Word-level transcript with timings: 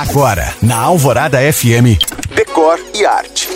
Agora, 0.00 0.54
na 0.62 0.78
Alvorada 0.78 1.38
FM, 1.52 2.00
Decor 2.34 2.80
e 2.94 3.04
Arte. 3.04 3.50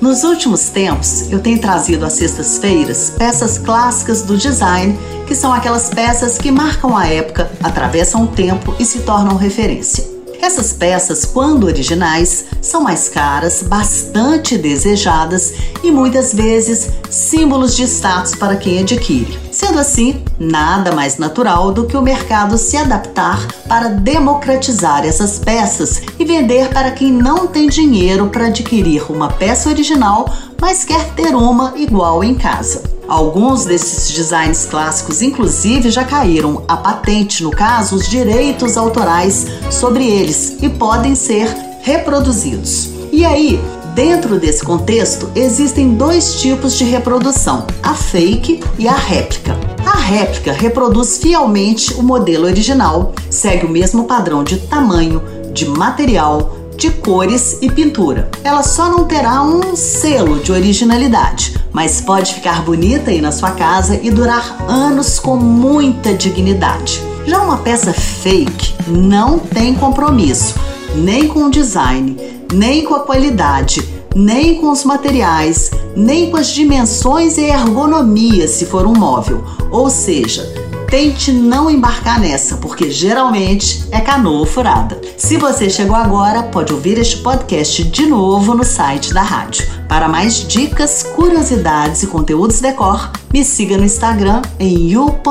Nos 0.00 0.24
últimos 0.24 0.68
tempos, 0.68 1.30
eu 1.30 1.38
tenho 1.38 1.60
trazido 1.60 2.04
às 2.04 2.14
sextas-feiras 2.14 3.10
peças 3.16 3.56
clássicas 3.56 4.22
do 4.22 4.36
design, 4.36 4.98
que 5.28 5.34
são 5.36 5.52
aquelas 5.52 5.88
peças 5.88 6.38
que 6.38 6.50
marcam 6.50 6.96
a 6.96 7.06
época, 7.06 7.48
atravessam 7.62 8.24
o 8.24 8.26
tempo 8.26 8.74
e 8.80 8.84
se 8.84 9.02
tornam 9.02 9.36
referência. 9.36 10.15
Essas 10.40 10.72
peças, 10.72 11.24
quando 11.24 11.64
originais, 11.64 12.46
são 12.60 12.80
mais 12.80 13.08
caras, 13.08 13.62
bastante 13.62 14.56
desejadas 14.58 15.54
e 15.82 15.90
muitas 15.90 16.32
vezes 16.34 16.90
símbolos 17.10 17.74
de 17.76 17.84
status 17.84 18.34
para 18.34 18.56
quem 18.56 18.80
adquire. 18.80 19.38
Sendo 19.50 19.78
assim, 19.78 20.22
nada 20.38 20.92
mais 20.92 21.18
natural 21.18 21.72
do 21.72 21.86
que 21.86 21.96
o 21.96 22.02
mercado 22.02 22.58
se 22.58 22.76
adaptar 22.76 23.46
para 23.68 23.88
democratizar 23.88 25.04
essas 25.04 25.38
peças 25.38 26.02
e 26.18 26.24
vender 26.24 26.68
para 26.68 26.90
quem 26.90 27.12
não 27.12 27.46
tem 27.46 27.68
dinheiro 27.68 28.28
para 28.28 28.46
adquirir 28.46 29.10
uma 29.10 29.28
peça 29.28 29.68
original, 29.68 30.32
mas 30.60 30.84
quer 30.84 31.14
ter 31.14 31.34
uma 31.34 31.72
igual 31.76 32.22
em 32.22 32.34
casa. 32.34 32.95
Alguns 33.08 33.64
desses 33.64 34.10
designs 34.10 34.66
clássicos, 34.66 35.22
inclusive, 35.22 35.90
já 35.90 36.04
caíram 36.04 36.64
a 36.66 36.76
patente, 36.76 37.44
no 37.44 37.52
caso, 37.52 37.94
os 37.94 38.08
direitos 38.08 38.76
autorais 38.76 39.46
sobre 39.70 40.04
eles 40.04 40.56
e 40.60 40.68
podem 40.68 41.14
ser 41.14 41.46
reproduzidos. 41.82 42.90
E 43.12 43.24
aí, 43.24 43.60
dentro 43.94 44.40
desse 44.40 44.64
contexto, 44.64 45.30
existem 45.36 45.94
dois 45.94 46.40
tipos 46.40 46.76
de 46.76 46.84
reprodução: 46.84 47.64
a 47.80 47.94
fake 47.94 48.60
e 48.76 48.88
a 48.88 48.96
réplica. 48.96 49.56
A 49.86 49.96
réplica 49.96 50.52
reproduz 50.52 51.18
fielmente 51.18 51.94
o 51.94 52.02
modelo 52.02 52.44
original, 52.46 53.12
segue 53.30 53.66
o 53.66 53.70
mesmo 53.70 54.04
padrão 54.04 54.42
de 54.42 54.56
tamanho, 54.56 55.22
de 55.52 55.64
material, 55.64 56.55
de 56.76 56.90
cores 56.90 57.58
e 57.60 57.70
pintura. 57.70 58.30
Ela 58.44 58.62
só 58.62 58.88
não 58.90 59.04
terá 59.04 59.42
um 59.42 59.74
selo 59.74 60.38
de 60.38 60.52
originalidade, 60.52 61.56
mas 61.72 62.00
pode 62.00 62.34
ficar 62.34 62.62
bonita 62.62 63.10
aí 63.10 63.20
na 63.20 63.32
sua 63.32 63.52
casa 63.52 63.98
e 64.02 64.10
durar 64.10 64.64
anos 64.68 65.18
com 65.18 65.36
muita 65.36 66.14
dignidade. 66.14 67.02
Já 67.26 67.40
uma 67.40 67.58
peça 67.58 67.92
fake 67.92 68.74
não 68.86 69.38
tem 69.38 69.74
compromisso, 69.74 70.54
nem 70.94 71.26
com 71.26 71.44
o 71.44 71.50
design, 71.50 72.16
nem 72.52 72.84
com 72.84 72.94
a 72.94 73.00
qualidade, 73.00 73.82
nem 74.14 74.60
com 74.60 74.70
os 74.70 74.84
materiais, 74.84 75.70
nem 75.96 76.30
com 76.30 76.36
as 76.36 76.48
dimensões 76.48 77.36
e 77.36 77.44
ergonomia 77.44 78.46
se 78.46 78.66
for 78.66 78.86
um 78.86 78.94
móvel. 78.94 79.44
Ou 79.70 79.90
seja, 79.90 80.46
tente 80.86 81.32
não 81.32 81.70
embarcar 81.70 82.20
nessa, 82.20 82.56
porque 82.58 82.90
geralmente 82.90 83.86
é 83.90 84.00
canoa 84.00 84.46
furada. 84.46 85.00
Se 85.16 85.36
você 85.36 85.68
chegou 85.68 85.96
agora, 85.96 86.44
pode 86.44 86.72
ouvir 86.72 86.98
este 86.98 87.18
podcast 87.18 87.82
de 87.84 88.06
novo 88.06 88.54
no 88.54 88.64
site 88.64 89.12
da 89.12 89.22
rádio. 89.22 89.66
Para 89.88 90.08
mais 90.08 90.46
dicas, 90.46 91.02
curiosidades 91.02 92.02
e 92.02 92.06
conteúdos 92.06 92.60
decor, 92.60 93.10
me 93.32 93.44
siga 93.44 93.76
no 93.76 93.84
Instagram 93.84 94.42
em 94.58 94.88
you.cam.find. 94.90 95.26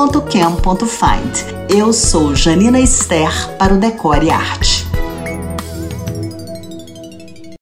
Eu 1.68 1.92
sou 1.92 2.34
Janina 2.34 2.80
Esther 2.80 3.56
para 3.58 3.74
o 3.74 3.78
Decore 3.78 4.26
e 4.26 4.30
Arte. 4.30 4.75